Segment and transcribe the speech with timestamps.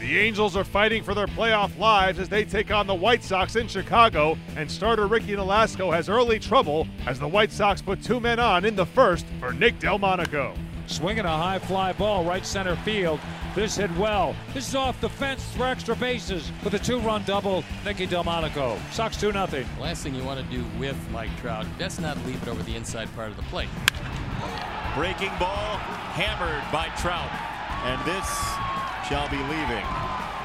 [0.00, 3.56] The Angels are fighting for their playoff lives as they take on the White Sox
[3.56, 8.18] in Chicago, and starter Ricky Nolasco has early trouble as the White Sox put two
[8.18, 10.54] men on in the first for Nick Delmonico.
[10.86, 13.20] Swinging a high fly ball right center field.
[13.54, 14.34] This hit well.
[14.54, 17.62] This is off the fence for extra bases with a two-run double.
[17.84, 18.78] Nicky Delmonico.
[18.92, 19.66] Sox 2 nothing.
[19.78, 22.74] Last thing you want to do with Mike Trout, that's not leave it over the
[22.74, 23.68] inside part of the plate.
[24.94, 25.76] Breaking ball
[26.16, 27.30] hammered by Trout.
[27.84, 28.28] And this
[29.10, 29.84] shall be leaving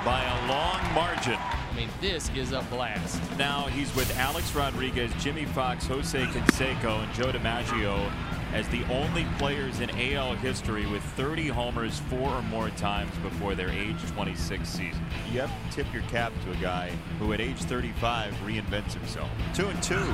[0.04, 1.38] by a long margin.
[1.38, 3.22] I mean, this is a blast.
[3.38, 8.12] Now he's with Alex Rodriguez, Jimmie Foxx, Jose Canseco, and Joe DiMaggio
[8.54, 13.54] as the only players in AL history with 30 homers four or more times before
[13.54, 15.06] their age 26 season.
[15.32, 16.90] You have to tip your cap to a guy
[17.20, 19.30] who at age 35 reinvents himself.
[19.54, 20.12] Two and two.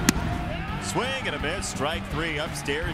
[0.84, 1.70] Swing and a miss.
[1.70, 2.94] Strike three upstairs.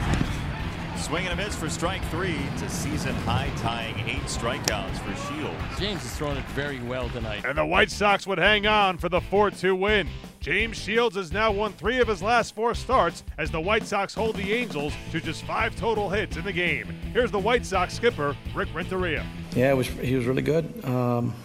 [0.98, 2.36] Swing and a miss for strike three.
[2.54, 5.80] It's a season high tying eight strikeouts for Shields.
[5.80, 7.46] James has thrown it very well tonight.
[7.46, 10.10] And the White Sox would hang on for the 4 2 win.
[10.40, 14.14] James Shields has now won three of his last four starts as the White Sox
[14.14, 16.88] hold the Angels to just five total hits in the game.
[17.14, 19.26] Here's the White Sox skipper, Rick Renteria.
[19.56, 20.84] Yeah, was, he was really good.
[20.84, 21.36] Um,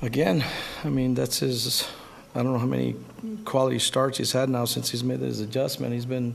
[0.00, 0.44] again,
[0.84, 1.88] I mean, that's his,
[2.34, 2.96] I don't know how many
[3.44, 5.92] quality starts he's had now since he's made his adjustment.
[5.92, 6.34] He's been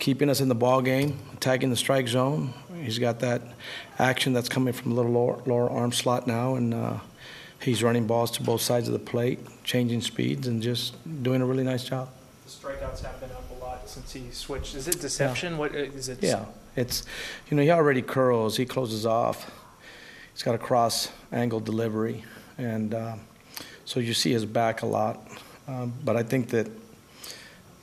[0.00, 2.52] keeping us in the ball game, attacking the strike zone.
[2.82, 3.42] He's got that
[3.98, 6.98] action that's coming from the little lower, lower arm slot now, and uh,
[7.60, 11.46] he's running balls to both sides of the plate, changing speeds, and just doing a
[11.46, 12.08] really nice job.
[12.46, 14.74] The strikeouts have been up a lot since he switched.
[14.74, 15.58] Is it deception?
[15.58, 16.22] What is it?
[16.22, 17.04] Yeah, it's
[17.50, 19.50] you know he already curls, he closes off.
[20.32, 22.24] He's got a cross angle delivery,
[22.56, 23.16] and uh,
[23.84, 25.20] so you see his back a lot.
[25.68, 26.68] Um, but I think that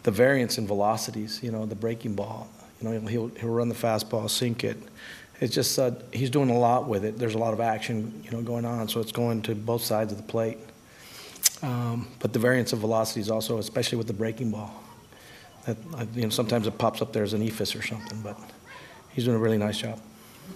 [0.08, 2.47] the variance in velocities, you know, the breaking ball,
[2.80, 4.77] you know, he'll he'll run the fastball, sink it.
[5.41, 7.17] It's just uh, he's doing a lot with it.
[7.19, 10.13] There's a lot of action, you know, going on, so it's going to both sides
[10.13, 10.59] of the plate.
[11.61, 14.81] Um, but the variance of velocities also, especially with the breaking ball,
[15.66, 18.39] that uh, you know sometimes it pops up there as an eephus or something, but
[19.09, 20.00] he's doing a really nice job.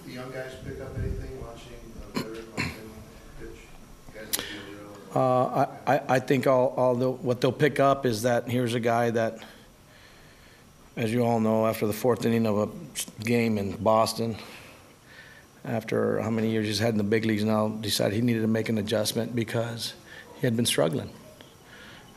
[0.06, 2.72] The young guys pick up anything watching uh, Barrett Martin
[3.38, 3.48] pitch?
[4.08, 7.78] You guys like the real- Uh, I, I- think all, all the, what they'll pick
[7.80, 9.38] up is that here's a guy that,
[10.96, 14.36] as you all know, after the fourth inning of a game in Boston,
[15.64, 18.48] after how many years he's had in the big leagues now, decided he needed to
[18.48, 19.94] make an adjustment because
[20.36, 21.10] he had been struggling.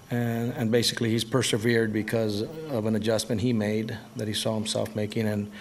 [0.09, 4.95] And, and basically, he's persevered because of an adjustment he made that he saw himself
[4.95, 5.28] making.
[5.28, 5.51] And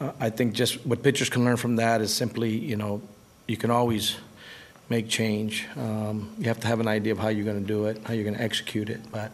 [0.00, 3.00] uh, I think just what pitchers can learn from that is simply, you know,
[3.46, 4.16] you can always
[4.90, 5.66] make change.
[5.76, 8.12] Um, you have to have an idea of how you're going to do it, how
[8.12, 9.30] you're going to execute it, but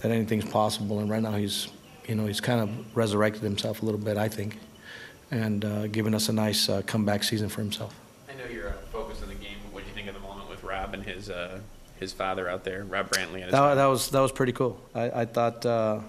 [0.00, 1.00] that anything's possible.
[1.00, 1.68] And right now, he's,
[2.06, 4.58] you know, he's kind of resurrected himself a little bit, I think,
[5.30, 7.94] and uh, given us a nice uh, comeback season for himself.
[8.30, 9.56] I know you're uh, focused on the game.
[9.64, 11.58] but What do you think of the moment with Rob and his uh,
[11.98, 13.34] his father out there, Rob Brantley?
[13.34, 13.74] And his That, father?
[13.74, 14.80] that was that was pretty cool.
[14.94, 16.00] I, I thought uh,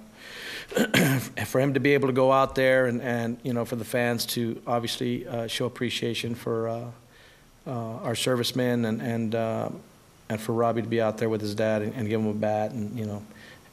[1.46, 3.86] for him to be able to go out there and, and you know for the
[3.86, 6.92] fans to obviously uh, show appreciation for
[7.68, 9.70] our servicemen and and uh,
[10.30, 12.34] and for Robbie to be out there with his dad and, and give him a
[12.34, 13.24] bat and you know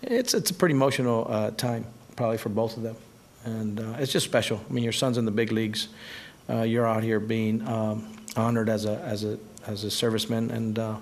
[0.02, 2.96] it's it's a pretty emotional uh, time probably for both of them
[3.44, 4.60] and uh, it's just special.
[4.68, 5.88] I mean your son's in the big leagues.
[6.48, 10.78] Uh, you're out here being um, honored as a as a as a serviceman and
[10.78, 10.96] uh,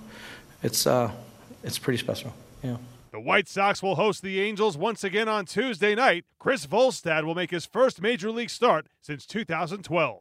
[0.62, 1.10] it's uh,
[1.62, 2.32] it's pretty special.
[2.62, 2.76] Yeah.
[3.12, 6.24] The White Sox will host the Angels once again on Tuesday night.
[6.38, 10.20] Chris Volstad will make his first major league start since 2012.